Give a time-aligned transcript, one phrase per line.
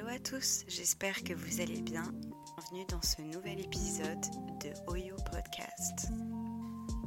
[0.00, 2.10] Hello à tous, j'espère que vous allez bien.
[2.56, 4.22] Bienvenue dans ce nouvel épisode
[4.62, 6.08] de Oyo Podcast.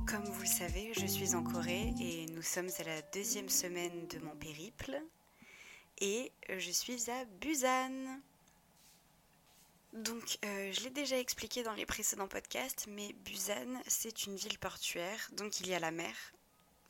[0.08, 4.08] Comme vous le savez, je suis en Corée et nous sommes à la deuxième semaine
[4.10, 5.02] de mon périple.
[6.02, 8.22] Et je suis à Busan.
[9.94, 14.60] Donc, euh, je l'ai déjà expliqué dans les précédents podcasts, mais Busan, c'est une ville
[14.60, 16.14] portuaire, donc il y a la mer.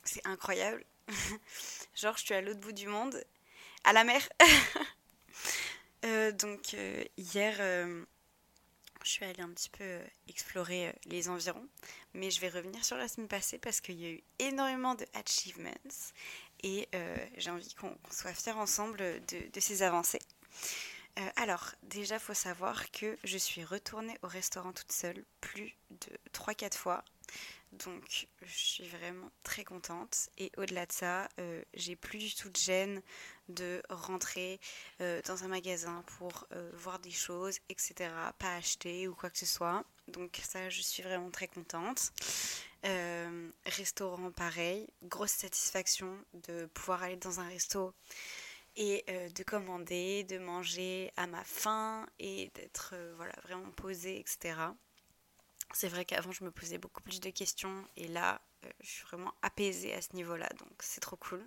[0.02, 0.84] C'est incroyable.
[1.94, 3.24] Genre, je suis à l'autre bout du monde,
[3.84, 4.20] à la mer.
[6.04, 7.54] Euh, donc, euh, hier,
[9.02, 9.98] je suis allée un petit peu
[10.28, 11.66] explorer les environs,
[12.14, 15.06] mais je vais revenir sur la semaine passée parce qu'il y a eu énormément de
[15.14, 15.70] achievements
[16.62, 16.88] et
[17.36, 20.20] j'ai envie qu'on soit fiers ensemble de, de ces avancées.
[21.18, 26.08] Euh, alors, déjà, faut savoir que je suis retournée au restaurant toute seule plus de
[26.32, 27.04] 3-4 fois.
[27.78, 30.28] Donc, je suis vraiment très contente.
[30.38, 33.02] Et au-delà de ça, euh, j'ai plus du tout de gêne
[33.48, 34.60] de rentrer
[35.00, 38.10] euh, dans un magasin pour voir des choses, etc.
[38.38, 39.84] Pas acheter ou quoi que ce soit.
[40.08, 42.12] Donc, ça, je suis vraiment très contente.
[43.66, 44.86] restaurant, pareil.
[45.02, 47.94] Grosse satisfaction de pouvoir aller dans un resto
[48.76, 54.18] et euh, de commander, de manger à ma faim et d'être euh, voilà, vraiment posée,
[54.18, 54.54] etc.
[55.74, 59.04] C'est vrai qu'avant je me posais beaucoup plus de questions et là euh, je suis
[59.04, 61.46] vraiment apaisée à ce niveau-là, donc c'est trop cool.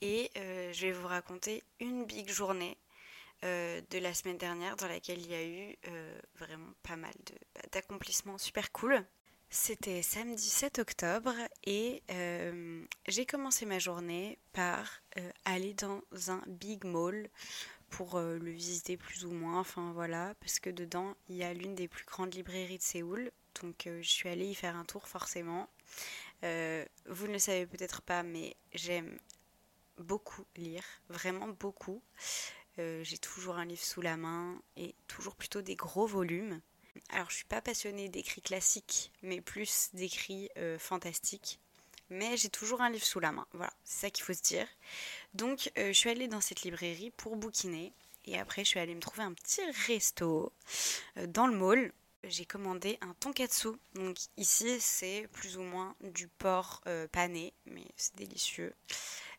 [0.00, 2.78] Et je vais vous raconter une big journée
[3.42, 5.76] de la semaine dernière dans laquelle il y a eu
[6.36, 7.12] vraiment pas mal
[7.54, 9.04] bah, d'accomplissements super cool.
[9.56, 16.42] C'était samedi 7 octobre et euh, j'ai commencé ma journée par euh, aller dans un
[16.48, 17.28] big mall
[17.90, 21.52] pour euh, le visiter plus ou moins, enfin voilà, parce que dedans il y a
[21.54, 23.30] l'une des plus grandes librairies de Séoul,
[23.62, 25.68] donc je suis allée y faire un tour forcément.
[26.42, 29.18] vous ne le savez peut-être pas, mais j'aime
[29.98, 32.02] beaucoup lire, vraiment beaucoup.
[32.76, 36.60] j'ai toujours un livre sous la main et toujours plutôt des gros volumes.
[37.10, 41.60] Alors, je suis pas passionnée d'écrits classiques, mais plus d'écrits euh, fantastiques.
[42.10, 43.46] Mais j'ai toujours un livre sous la main.
[43.52, 44.66] Voilà, c'est ça qu'il faut se dire.
[45.32, 47.92] Donc, euh, je suis allée dans cette librairie pour bouquiner.
[48.26, 50.52] Et après, je suis allée me trouver un petit resto
[51.16, 51.92] euh, dans le mall.
[52.24, 53.68] J'ai commandé un tonkatsu.
[53.94, 56.82] Donc, ici, c'est plus ou moins du porc
[57.12, 58.74] pané, mais c'est délicieux.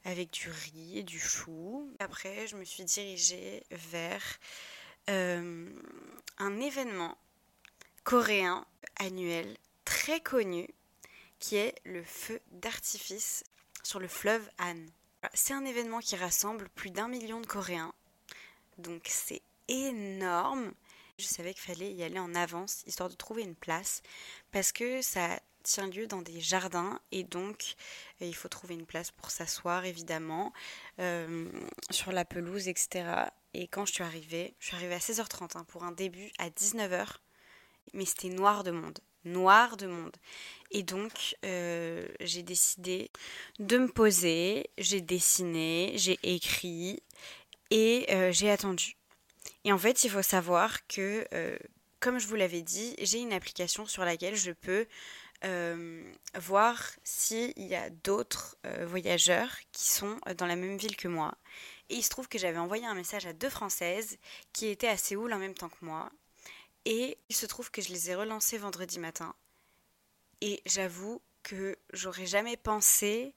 [0.04, 1.92] Avec du riz et du chou.
[1.98, 4.40] Après, je me suis dirigée vers
[5.08, 7.18] un événement
[8.04, 10.70] coréen annuel très connu
[11.40, 13.44] qui est le feu d'artifice
[13.84, 14.86] sur le fleuve Han.
[15.34, 17.94] C'est un événement qui rassemble plus d'un million de Coréens.
[18.78, 20.74] Donc c'est énorme.
[21.18, 24.02] Je savais qu'il fallait y aller en avance histoire de trouver une place
[24.52, 27.76] parce que ça tient lieu dans des jardins et donc
[28.22, 30.54] euh, il faut trouver une place pour s'asseoir évidemment
[31.00, 31.50] euh,
[31.90, 33.30] sur la pelouse etc.
[33.54, 36.50] Et quand je suis arrivée, je suis arrivée à 16h30 hein, pour un début à
[36.50, 37.08] 19h
[37.94, 39.00] mais c'était noir de monde.
[39.24, 40.16] Noir de monde.
[40.76, 43.10] Et donc, euh, j'ai décidé
[43.60, 47.02] de me poser, j'ai dessiné, j'ai écrit
[47.72, 48.98] et euh, j'ai attendu.
[49.64, 51.58] Et en fait, il faut savoir que, euh,
[52.02, 54.86] comme je vous l'avais dit, j'ai une application sur laquelle je peux
[56.34, 61.36] voir s'il y a d'autres voyageurs qui sont dans la même ville que moi.
[61.90, 64.18] Et il se trouve que j'avais envoyé un message à deux Françaises
[64.54, 66.10] qui étaient à Séoul en même temps que moi
[66.86, 69.36] et il se trouve que je les ai relancés vendredi matin.
[70.42, 73.34] Et j'avoue que j'aurais jamais pensé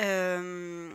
[0.00, 0.90] euh,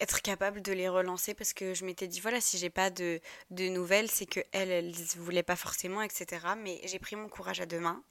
[0.00, 3.20] être capable de les relancer parce que je m'étais dit voilà si j'ai pas de,
[3.50, 6.26] nouvelles c'est que elles elles voulaient pas forcément etc
[6.58, 8.02] mais j'ai pris mon courage à deux mains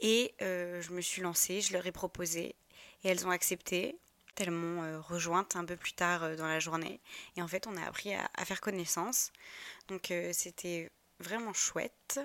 [0.00, 2.54] et euh, je me suis lancée je leur ai proposé
[3.02, 3.98] et elles ont accepté
[4.36, 7.00] elles m'ont euh, rejointe un peu plus tard dans la journée.
[7.36, 9.32] Et en fait on a appris à faire connaissance.
[9.88, 10.90] Donc c'était
[11.20, 12.20] vraiment chouette.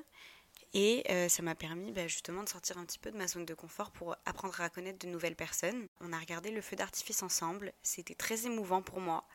[0.73, 3.45] Et euh, ça m'a permis bah, justement de sortir un petit peu de ma zone
[3.45, 5.87] de confort pour apprendre à connaître de nouvelles personnes.
[5.99, 7.73] On a regardé le feu d'artifice ensemble.
[7.83, 9.25] C'était très émouvant pour moi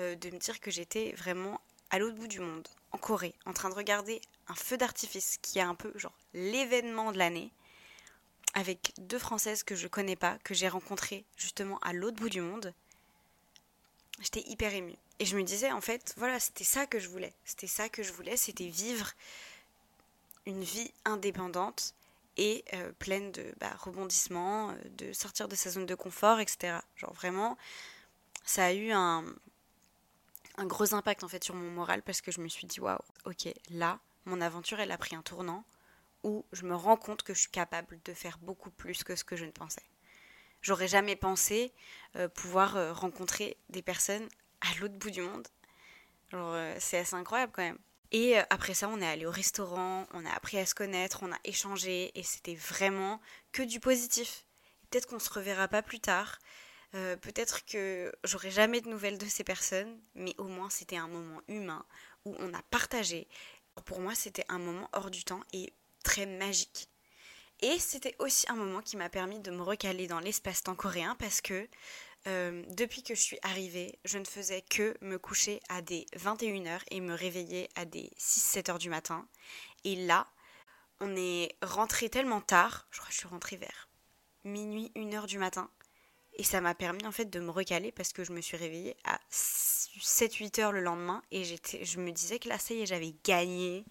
[0.00, 3.52] euh, de me dire que j'étais vraiment à l'autre bout du monde, en Corée, en
[3.52, 7.52] train de regarder un feu d'artifice qui est un peu genre l'événement de l'année,
[8.54, 12.40] avec deux Françaises que je connais pas, que j'ai rencontrées justement à l'autre bout du
[12.40, 12.74] monde.
[14.20, 14.96] J'étais hyper émue.
[15.18, 17.32] Et je me disais, en fait, voilà, c'était ça que je voulais.
[17.44, 19.12] C'était ça que je voulais, c'était vivre
[20.46, 21.94] une vie indépendante
[22.36, 26.78] et euh, pleine de bah, rebondissements, euh, de sortir de sa zone de confort, etc.
[26.96, 27.58] Genre vraiment,
[28.44, 29.24] ça a eu un,
[30.60, 33.48] gros impact en fait sur mon moral parce que je me suis dit, waouh, ok,
[33.70, 35.64] là, mon aventure, elle a pris un tournant
[36.22, 39.24] où je me rends compte que je suis capable de faire beaucoup plus que ce
[39.24, 39.82] que je ne pensais.
[40.62, 41.72] J'aurais jamais pensé
[42.16, 44.28] euh, pouvoir rencontrer des personnes
[44.60, 45.48] à l'autre bout du monde.
[46.34, 47.78] Euh, c'est assez incroyable quand même.
[48.12, 51.20] Et euh, après ça, on est allé au restaurant, on a appris à se connaître,
[51.22, 53.20] on a échangé et c'était vraiment
[53.52, 54.44] que du positif.
[54.90, 56.38] Peut-être qu'on se reverra pas plus tard.
[56.94, 61.06] Euh, peut-être que j'aurai jamais de nouvelles de ces personnes, mais au moins c'était un
[61.06, 61.84] moment humain
[62.24, 63.28] où on a partagé.
[63.84, 65.72] Pour moi, c'était un moment hors du temps et
[66.02, 66.88] très magique.
[67.62, 71.40] Et c'était aussi un moment qui m'a permis de me recaler dans l'espace-temps coréen parce
[71.40, 71.68] que
[72.26, 76.80] euh, depuis que je suis arrivée, je ne faisais que me coucher à des 21h
[76.90, 79.26] et me réveiller à des 6-7 heures du matin.
[79.84, 80.26] Et là,
[81.00, 83.88] on est rentré tellement tard, je crois que je suis rentrée vers
[84.44, 85.70] minuit, 1h du matin.
[86.34, 88.96] Et ça m'a permis en fait de me recaler parce que je me suis réveillée
[89.04, 92.86] à 7-8 heures le lendemain et j'étais, je me disais que là, ça y est,
[92.86, 93.84] j'avais gagné,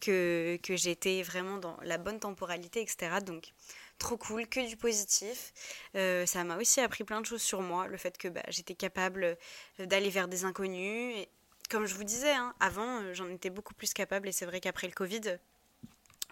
[0.00, 3.16] que, que j'étais vraiment dans la bonne temporalité, etc.
[3.24, 3.52] Donc,
[3.98, 5.52] trop cool, que du positif.
[5.94, 8.74] Euh, ça m'a aussi appris plein de choses sur moi, le fait que bah, j'étais
[8.74, 9.36] capable
[9.80, 11.16] euh, d'aller vers des inconnus.
[11.16, 11.28] Et
[11.70, 14.60] comme je vous disais, hein, avant, euh, j'en étais beaucoup plus capable et c'est vrai
[14.60, 15.38] qu'après le Covid,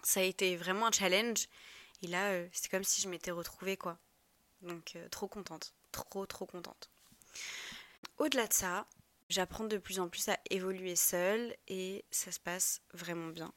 [0.02, 1.48] ça a été vraiment un challenge.
[2.02, 3.98] Et là, c'est comme si je m'étais retrouvée, quoi.
[4.60, 5.72] Donc, trop contente.
[5.90, 6.90] Trop, trop contente.
[8.18, 8.86] Au-delà de ça,
[9.28, 13.52] j'apprends de plus en plus à évoluer seule et ça se passe vraiment bien.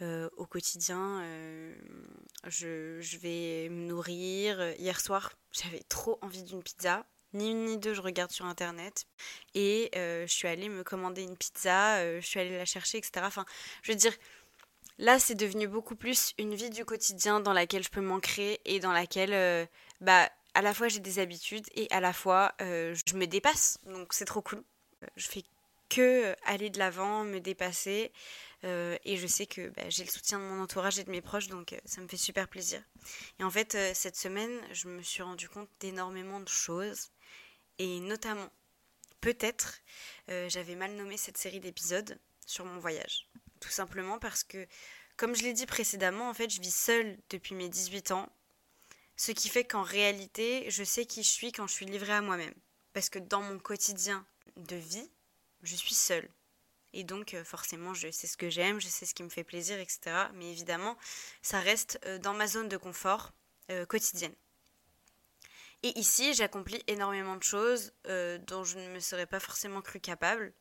[0.00, 1.74] Euh, au quotidien, euh,
[2.46, 4.74] je, vais me nourrir.
[4.78, 7.04] Hier soir, j'avais trop envie d'une pizza.
[7.34, 9.06] Ni une ni deux, je regarde sur internet.
[9.54, 13.24] Et euh, je suis allée me commander une pizza, je suis allée la chercher, etc.
[13.26, 13.44] Enfin,
[13.82, 14.14] je veux dire,
[14.98, 18.80] là, c'est devenu beaucoup plus une vie du quotidien dans laquelle je peux m'ancrer et
[18.80, 19.68] dans laquelle,
[20.00, 23.78] bah, à la fois j'ai des habitudes et à la fois je me dépasse.
[23.84, 24.62] Donc c'est trop cool.
[25.16, 25.44] Je fais
[25.90, 28.12] que aller de l'avant, me dépasser.
[28.64, 31.20] Euh, et je sais que bah, j'ai le soutien de mon entourage et de mes
[31.20, 32.82] proches, donc euh, ça me fait super plaisir.
[33.38, 37.10] Et en fait, euh, cette semaine, je me suis rendu compte d'énormément de choses.
[37.78, 38.50] Et notamment,
[39.20, 39.78] peut-être,
[40.26, 43.28] j'avais mal nommé cette série d'épisodes sur mon voyage.
[43.60, 44.66] Tout simplement parce que,
[45.16, 48.28] comme je l'ai dit précédemment, en fait, je vis seule depuis mes 18 ans.
[49.14, 52.20] Ce qui fait qu'en réalité, je sais qui je suis quand je suis livrée à
[52.20, 52.54] moi-même.
[52.94, 54.26] Parce que dans mon quotidien
[54.56, 55.08] de vie,
[55.62, 56.28] je suis seule.
[56.92, 59.44] Et donc, euh, forcément, je sais ce que j'aime, je sais ce qui me fait
[59.44, 60.00] plaisir, etc.
[60.34, 60.96] Mais évidemment,
[61.42, 63.32] ça reste euh, dans ma zone de confort
[63.70, 64.34] euh, quotidienne.
[65.82, 67.92] Et ici, j'accomplis énormément de choses
[68.48, 70.52] dont je ne me serais pas forcément cru capable.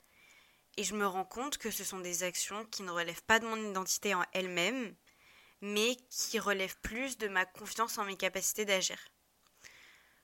[0.75, 3.47] Et je me rends compte que ce sont des actions qui ne relèvent pas de
[3.47, 4.95] mon identité en elle-même,
[5.61, 8.99] mais qui relèvent plus de ma confiance en mes capacités d'agir.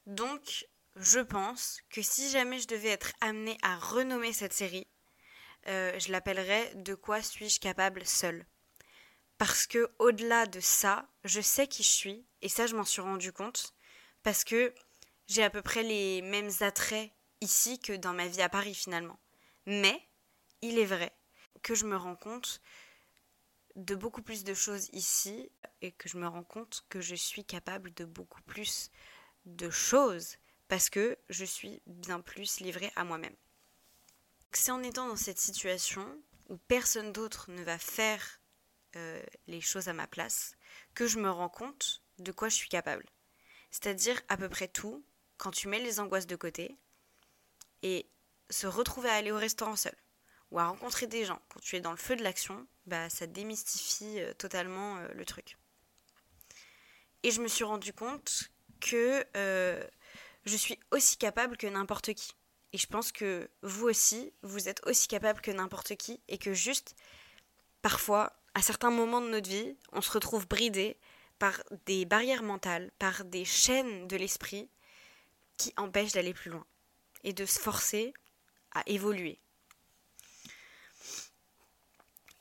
[0.05, 4.85] Donc, je pense que si jamais je devais être amenée à renommer cette série,
[5.67, 8.45] euh, je l'appellerais De quoi suis-je capable seul
[9.37, 13.01] Parce que au-delà de ça, je sais qui je suis, et ça je m'en suis
[13.01, 13.73] rendu compte,
[14.23, 14.73] parce que
[15.27, 17.11] j'ai à peu près les mêmes attraits
[17.41, 19.19] ici que dans ma vie à Paris finalement.
[19.65, 20.01] Mais
[20.61, 21.11] il est vrai
[21.61, 22.61] que je me rends compte
[23.75, 25.49] de beaucoup plus de choses ici
[25.81, 28.91] et que je me rends compte que je suis capable de beaucoup plus
[29.45, 30.37] de choses
[30.67, 33.35] parce que je suis bien plus livrée à moi-même.
[34.55, 36.05] C'est en étant dans cette situation
[36.47, 38.39] où personne d'autre ne va faire
[38.95, 40.55] euh, les choses à ma place
[40.93, 43.05] que je me rends compte de quoi je suis capable.
[43.71, 45.03] C'est-à-dire à peu près tout
[45.37, 46.77] quand tu mets les angoisses de côté
[47.81, 48.07] et
[48.49, 49.95] se retrouver à aller au restaurant seul
[50.51, 53.25] ou à rencontrer des gens quand tu es dans le feu de l'action, bah ça
[53.25, 55.57] démystifie euh, totalement euh, le truc.
[57.23, 62.33] Et je me suis rendu compte que je suis aussi capable que n'importe qui.
[62.73, 66.53] Et je pense que vous aussi, vous êtes aussi capable que n'importe qui et que
[66.53, 66.95] juste,
[67.83, 70.97] parfois, à certains moments de notre vie, on se retrouve bridé
[71.37, 74.69] par des barrières mentales, par des chaînes de l'esprit
[75.57, 76.65] qui empêchent d'aller plus loin
[77.23, 78.13] et de se forcer
[78.71, 79.39] à évoluer.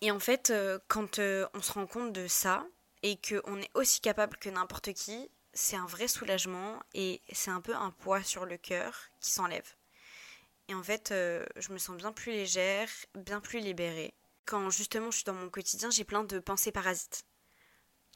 [0.01, 2.67] Et en fait, euh, quand euh, on se rend compte de ça
[3.03, 7.61] et qu'on est aussi capable que n'importe qui, c'est un vrai soulagement et c'est un
[7.61, 9.75] peu un poids sur le cœur qui s'enlève.
[10.73, 14.15] Et en fait, euh, je me sens bien plus légère, bien plus libérée.
[14.47, 17.27] Quand justement je suis dans mon quotidien, j'ai plein de pensées parasites.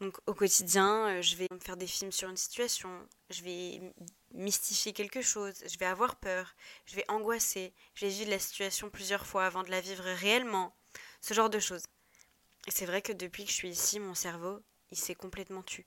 [0.00, 2.88] Donc au quotidien, euh, je vais me faire des films sur une situation,
[3.28, 3.92] je vais
[4.32, 6.54] mystifier quelque chose, je vais avoir peur,
[6.86, 10.74] je vais angoisser, je vais vivre la situation plusieurs fois avant de la vivre réellement,
[11.20, 11.82] ce genre de choses.
[12.66, 15.86] Et c'est vrai que depuis que je suis ici, mon cerveau, il s'est complètement tu.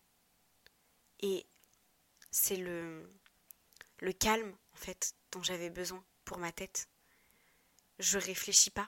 [1.22, 1.48] Et
[2.30, 3.12] c'est le,
[4.02, 6.88] le calme, en fait, dont j'avais besoin pour ma tête.
[7.98, 8.88] Je réfléchis pas.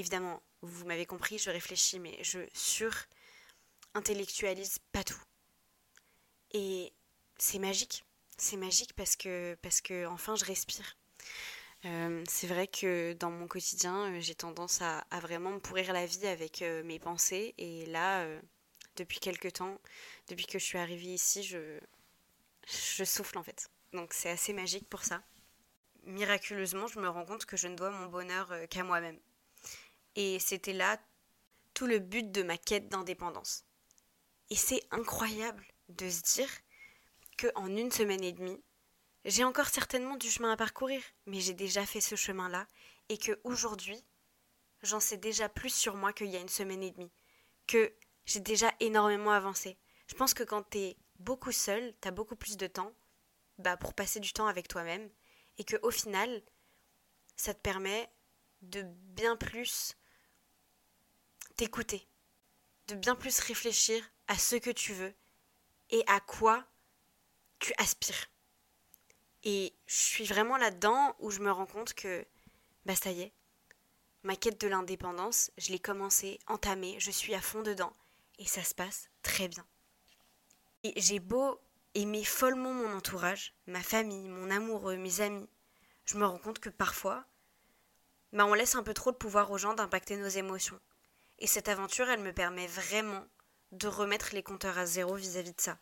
[0.00, 5.22] Évidemment, vous m'avez compris, je réfléchis, mais je sur-intellectualise pas tout.
[6.50, 6.92] Et
[7.38, 8.04] c'est magique.
[8.36, 10.98] C'est magique parce que, parce que enfin, je respire.
[11.84, 16.04] Euh, c'est vrai que dans mon quotidien, euh, j'ai tendance à, vraiment me pourrir la
[16.04, 17.54] vie avec euh, mes pensées.
[17.58, 18.26] Et là,
[18.96, 19.80] depuis quelques temps,
[20.26, 21.78] depuis que je suis arrivée ici, je,
[22.66, 23.70] je souffle en fait.
[23.92, 25.22] Donc c'est assez magique pour ça.
[26.06, 29.18] Miraculeusement, je me rends compte que je ne dois mon bonheur qu'à moi-même.
[30.16, 30.98] Et c'était là
[31.72, 33.64] tout le but de ma quête d'indépendance.
[34.50, 36.50] Et c'est incroyable de se dire
[37.36, 38.62] que en une semaine et demie,
[39.24, 42.66] j'ai encore certainement du chemin à parcourir, mais j'ai déjà fait ce chemin-là
[43.08, 44.04] et que aujourd'hui,
[44.82, 47.10] j'en sais déjà plus sur moi qu'il y a une semaine et demie,
[47.66, 47.92] que
[48.26, 49.78] j'ai déjà énormément avancé.
[50.06, 52.92] Je pense que quand t'es beaucoup seul, t'as beaucoup plus de temps
[53.58, 55.08] bah, pour passer du temps avec toi-même
[55.58, 56.42] et que au final,
[57.36, 58.10] ça te permet
[58.62, 59.96] de bien plus
[61.56, 62.08] t'écouter,
[62.88, 65.14] de bien plus réfléchir à ce que tu veux
[65.90, 66.64] et à quoi
[67.58, 68.28] tu aspires.
[69.44, 72.26] Et je suis vraiment là-dedans où je me rends compte que,
[72.86, 73.32] bah ça y est,
[74.22, 77.94] ma quête de l'indépendance, je l'ai commencé, entamée, je suis à fond dedans.
[78.38, 79.64] Et ça se passe très bien.
[80.82, 81.60] Et j'ai beau
[81.94, 85.48] aimer follement mon entourage, ma famille, mon amoureux, mes amis,
[86.04, 87.24] je me rends compte que parfois,
[88.32, 90.78] bah on laisse un peu trop de pouvoir aux gens d'impacter nos émotions.
[91.38, 93.24] Et cette aventure, elle me permet vraiment
[93.72, 95.78] de remettre les compteurs à zéro vis-à-vis -vis de ça.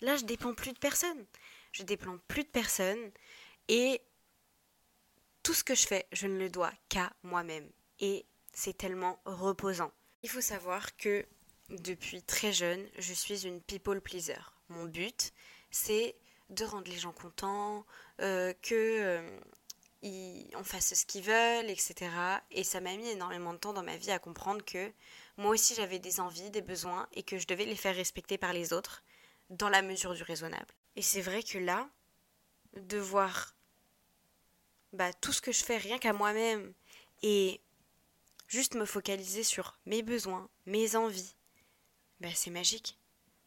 [0.00, 1.26] Là, je dépends plus de personne
[1.74, 3.10] je dépends plus de personne
[3.68, 4.00] et
[5.42, 7.68] tout ce que je fais, je ne le dois qu'à moi-même.
[7.98, 9.92] Et c'est tellement reposant.
[10.22, 11.26] Il faut savoir que
[11.68, 14.38] depuis très jeune, je suis une people pleaser.
[14.68, 15.32] Mon but,
[15.74, 16.14] c'est
[16.50, 17.84] de rendre les gens contents,
[18.20, 18.74] euh, que
[20.04, 22.10] euh, on fasse ce qu'ils veulent, etc.
[22.52, 24.92] Et ça m'a mis énormément de temps dans ma vie à comprendre que
[25.36, 28.52] moi aussi j'avais des envies, des besoins, et que je devais les faire respecter par
[28.52, 29.02] les autres,
[29.50, 30.72] dans la mesure du raisonnable.
[30.94, 31.88] Et c'est vrai que là,
[32.76, 33.56] de voir
[34.92, 36.72] bah, tout ce que je fais rien qu'à moi-même
[37.22, 37.60] et
[38.46, 41.34] juste me focaliser sur mes besoins, mes envies,
[42.20, 42.96] bah, c'est magique.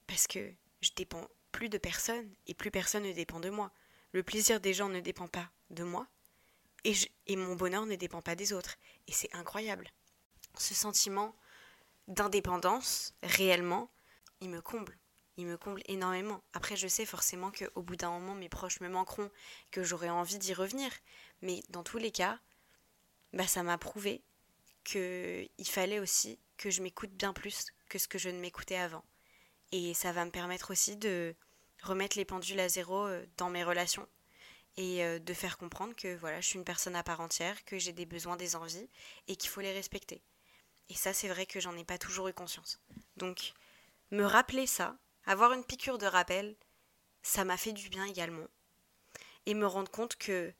[0.07, 1.27] Parce que je dépends
[1.57, 3.71] plus de personne et plus personne ne dépend de moi.
[4.11, 6.05] Le plaisir des gens ne dépend pas de moi
[6.83, 8.75] et, mon bonheur ne dépend pas des autres.
[9.07, 9.89] Et c'est incroyable.
[10.59, 11.35] Ce sentiment
[12.07, 13.89] d'indépendance, réellement,
[14.39, 14.99] il me comble
[15.39, 16.43] il me comble énormément.
[16.53, 19.29] Après, je sais forcément qu'au bout d'un moment, mes proches me manqueront,
[19.69, 20.91] que j'aurai envie d'y revenir.
[21.43, 22.39] Mais dans tous les cas,
[23.33, 24.23] bah, ça m'a prouvé
[24.83, 29.05] qu'il fallait aussi que je m'écoute bien plus que ce que je ne m'écoutais avant.
[29.71, 31.35] Et ça va me permettre aussi de
[31.81, 34.07] remettre les pendules à zéro euh, dans mes relations
[34.77, 37.77] et euh, de faire comprendre que voilà, je suis une personne à part entière, que
[37.77, 38.89] j'ai des besoins, des envies
[39.27, 40.21] et qu'il faut les respecter.
[40.89, 42.79] Et ça, c'est vrai que j'en ai pas toujours eu conscience.
[43.17, 43.53] Donc,
[44.11, 46.55] me rappeler ça, avoir une piqûre de rappel,
[47.23, 48.47] ça m'a fait du bien également.
[49.45, 50.53] Et me rendre compte que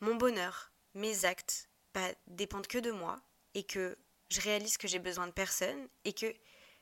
[0.00, 3.20] mon bonheur, mes actes, bah, dépendent que de moi
[3.54, 3.96] et que
[4.30, 6.34] je réalise que j'ai besoin de personne et que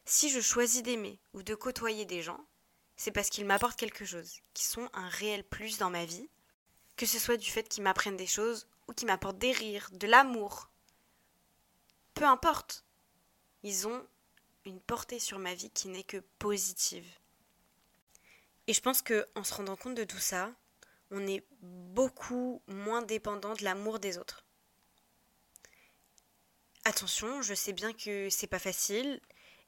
[0.04, 2.44] si je choisis d'aimer ou de côtoyer des gens,
[2.96, 6.28] c'est parce qu'ils m'apportent quelque chose, qui sont un réel plus dans ma vie,
[6.96, 10.06] que ce soit du fait qu'ils m'apprennent des choses ou qu'ils m'apportent des rires, de
[10.06, 10.70] l'amour.
[12.14, 12.84] Peu importe.
[13.62, 14.06] Ils ont
[14.64, 17.06] une portée sur ma vie qui n'est que positive.
[18.66, 20.52] Et je pense que en se rendant compte de tout ça,
[21.11, 24.44] on est beaucoup moins dépendant de l'amour des autres.
[26.84, 29.20] Attention, je sais bien que c'est pas facile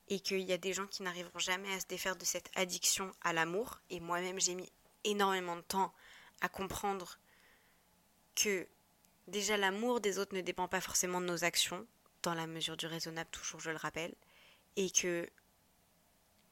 [0.09, 3.11] et qu'il y a des gens qui n'arriveront jamais à se défaire de cette addiction
[3.23, 3.81] à l'amour.
[3.91, 4.71] Et moi-même, j'ai mis
[5.05, 5.93] énormément de temps
[6.41, 7.19] à comprendre
[8.35, 8.67] que
[9.29, 11.87] déjà l'amour des autres ne dépend pas forcément de nos actions,
[12.23, 14.15] dans la mesure du raisonnable, toujours je le rappelle
[14.77, 15.29] et que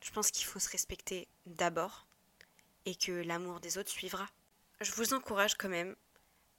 [0.03, 2.07] je pense qu'il faut se respecter d'abord
[2.85, 4.29] et que l'amour des autres suivra.
[4.81, 5.97] Je vous encourage quand même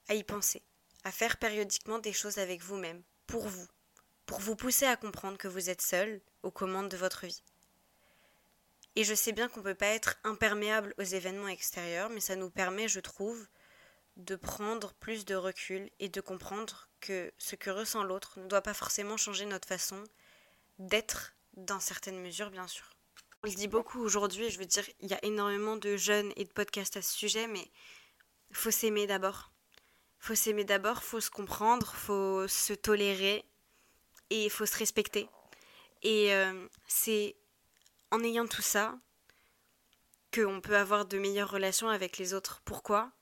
[0.08, 0.62] à y penser,
[1.04, 3.66] à faire périodiquement des choses avec vous-même, pour vous,
[4.26, 7.42] pour vous pousser à comprendre que vous êtes seul aux commandes de votre vie.
[8.96, 12.36] Et je sais bien qu'on ne peut pas être imperméable aux événements extérieurs, mais ça
[12.36, 13.46] nous permet, je trouve,
[14.16, 18.62] de prendre plus de recul et de comprendre que ce que ressent l'autre ne doit
[18.62, 20.02] pas forcément changer notre façon
[20.78, 22.90] d'être dans certaines mesures, bien sûr.
[23.42, 26.44] On le dit beaucoup aujourd'hui, je veux dire, il y a énormément de jeunes et
[26.44, 27.70] de podcasts à ce sujet, mais
[28.52, 29.50] faut s'aimer d'abord.
[30.18, 33.44] faut s'aimer d'abord, faut se comprendre, faut se tolérer
[34.30, 35.28] et il faut se respecter.
[36.02, 37.36] Et euh, c'est
[38.10, 38.98] en ayant tout ça
[40.32, 42.60] qu'on peut avoir de meilleures relations avec les autres.
[42.64, 43.12] Pourquoi?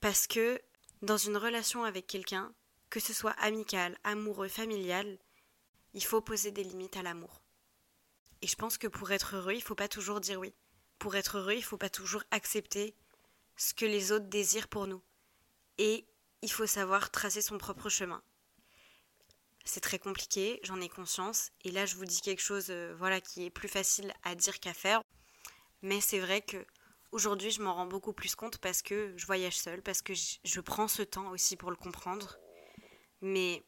[0.00, 0.60] Parce que
[1.00, 2.52] dans une relation avec quelqu'un,
[2.90, 5.18] que ce soit amical, amoureux, familial,
[5.94, 7.42] il faut poser des limites à l'amour.
[8.42, 10.52] Et je pense que pour être heureux, il ne faut pas toujours dire oui.
[10.98, 12.94] Pour être heureux, il ne faut pas toujours accepter
[13.56, 15.02] ce que les autres désirent pour nous.
[15.78, 16.06] Et
[16.42, 18.22] il faut savoir tracer son propre chemin.
[19.72, 21.50] C'est très compliqué, j'en ai conscience.
[21.64, 24.60] Et là, je vous dis quelque chose euh, voilà, qui est plus facile à dire
[24.60, 25.02] qu'à faire.
[25.80, 26.58] Mais c'est vrai que
[27.10, 30.60] aujourd'hui, je m'en rends beaucoup plus compte parce que je voyage seule, parce que je
[30.60, 32.36] prends ce temps aussi pour le comprendre.
[33.22, 33.64] Mais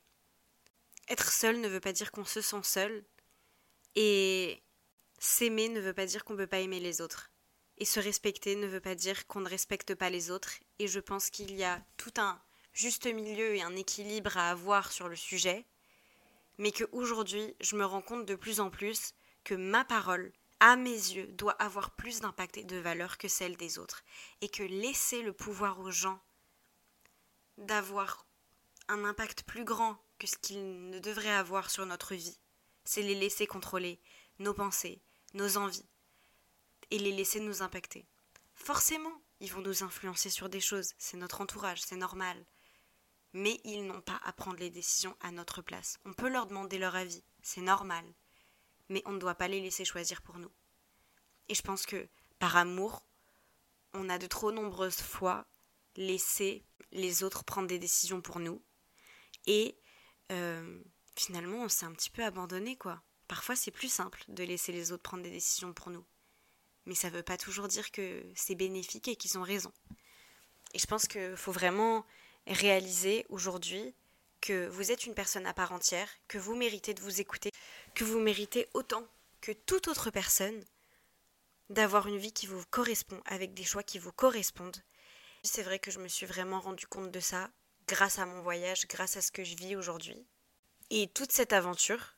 [1.09, 3.07] être seul ne veut pas dire qu'on se sent seul.
[3.95, 4.63] Et
[5.19, 7.31] s'aimer ne veut pas dire qu'on ne peut pas aimer les autres.
[7.79, 10.53] Et se respecter ne veut pas dire qu'on ne respecte pas les autres.
[10.79, 12.43] Et je pense qu'il y a tout un
[12.75, 15.65] juste milieu et un équilibre à avoir sur le sujet.
[16.59, 20.91] Mais qu'aujourd'hui, je me rends compte de plus en plus que ma parole, à mes
[20.91, 24.03] yeux, doit avoir plus d'impact et de valeur que celle des autres.
[24.41, 26.21] Et que laisser le pouvoir aux gens
[27.59, 28.27] d'avoir
[28.89, 32.39] un impact plus grand que ce qu'ils ne devraient avoir sur notre vie,
[32.85, 34.01] c'est les laisser contrôler
[34.39, 35.01] nos pensées,
[35.33, 35.87] nos envies,
[36.91, 38.07] et les laisser nous impacter.
[38.55, 42.37] Forcément, ils vont nous influencer sur des choses, c'est notre entourage, c'est normal.
[43.35, 45.99] Mais ils n'ont pas à prendre les décisions à notre place.
[46.07, 48.05] On peut leur demander leur avis, c'est normal.
[48.89, 50.51] Mais on ne doit pas les laisser choisir pour nous.
[51.49, 53.05] Et je pense que, par amour,
[53.93, 55.47] on a de trop nombreuses fois
[55.97, 58.63] laissé les autres prendre des décisions pour nous.
[59.47, 59.79] Et
[60.33, 60.83] euh,
[61.17, 63.03] finalement, on s'est un petit peu abandonné, quoi.
[63.29, 66.07] Parfois, c'est plus simple de laisser les autres prendre des décisions pour nous
[66.87, 69.73] mais ça ne veut pas toujours dire que c'est bénéfique et qu'ils ont raison.
[70.73, 72.05] Et je pense qu'il faut vraiment
[72.47, 73.95] réaliser aujourd'hui
[74.41, 77.51] que vous êtes une personne à part entière, que vous méritez de vous écouter,
[77.95, 79.07] que vous méritez autant
[79.41, 80.65] que toute autre personne
[81.71, 84.83] d'avoir une vie qui vous correspond, avec des choix qui vous correspondent.
[85.43, 87.51] C'est vrai que je me suis vraiment rendu compte de ça
[87.87, 90.27] grâce à mon voyage, grâce à ce que je vis aujourd'hui.
[90.91, 92.17] Et toute cette aventure,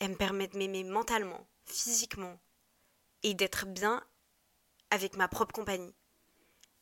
[0.00, 2.38] elle me permet de m'aimer mentalement, physiquement,
[3.22, 4.04] et d'être bien
[4.90, 5.94] avec ma propre compagnie.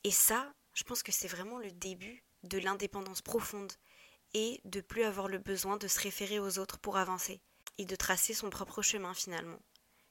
[0.04, 3.72] Et ça, je pense que c'est vraiment le début de l'indépendance profonde
[4.34, 7.40] et de plus avoir le besoin de se référer aux autres pour avancer
[7.78, 9.60] et de tracer son propre chemin finalement.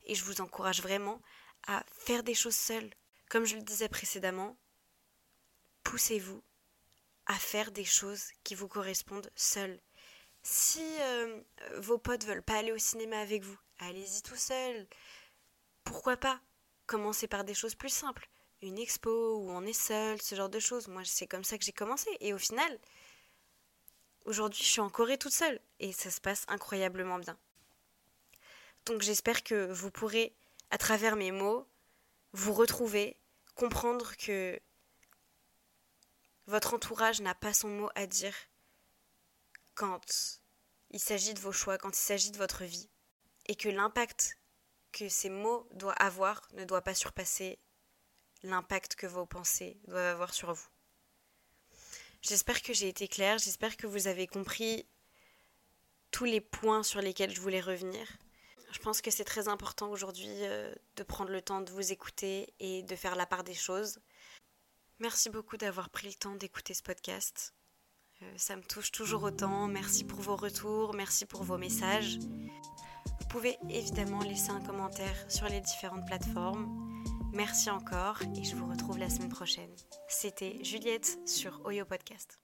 [0.04, 1.22] Et je vous encourage vraiment
[1.68, 2.90] à faire des choses seules.
[3.30, 4.58] Comme je le disais précédemment,
[5.84, 6.44] poussez-vous
[7.26, 9.80] à faire des choses qui vous correspondent seules.
[10.44, 11.42] Si euh,
[11.78, 14.88] vos potes veulent pas aller au cinéma avec vous, allez-y tout seul
[15.84, 16.42] pourquoi pas
[16.88, 18.30] commencer par des choses plus simples
[18.66, 20.88] Une expo où on est seul, ce genre de choses.
[20.88, 22.10] Moi, c'est comme ça que j'ai commencé.
[22.20, 22.80] Et au final,
[24.26, 25.62] aujourd'hui, je suis en Corée toute seule.
[25.80, 27.38] Et ça se passe incroyablement bien.
[28.88, 30.36] Donc j'espère que vous pourrez,
[30.72, 31.68] à travers mes mots,
[32.34, 33.20] vous retrouver,
[33.54, 34.60] comprendre que
[36.48, 38.36] votre entourage n'a pas son mot à dire
[39.76, 40.42] quand
[40.90, 42.90] il s'agit de vos choix, quand il s'agit de votre vie,
[43.46, 44.40] et que l'impact
[44.92, 47.60] que ces mots doivent avoir ne doit pas surpasser
[48.44, 50.68] l'impact que vos pensées doivent avoir sur vous.
[52.22, 54.88] J'espère que j'ai été claire, j'espère que vous avez compris
[56.12, 58.08] tous les points sur lesquels je voulais revenir.
[58.72, 62.54] Je pense que c'est très important aujourd'hui euh, de prendre le temps de vous écouter
[62.60, 64.00] et de faire la part des choses.
[65.00, 67.54] Merci beaucoup d'avoir pris le temps d'écouter ce podcast.
[68.22, 69.68] Euh, ça me touche toujours autant.
[69.68, 72.18] Merci pour vos retours, merci pour vos messages.
[72.18, 76.95] Vous pouvez évidemment laisser un commentaire sur les différentes plateformes.
[77.36, 79.70] Merci encore et je vous retrouve la semaine prochaine.
[80.08, 82.40] C'était Juliette sur Oyo Podcast.